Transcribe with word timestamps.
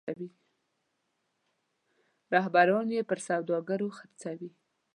رهبران 2.33 2.87
یې 2.95 3.01
پر 3.09 3.19
سوداګرو 3.27 3.87
خرڅوي. 3.97 4.49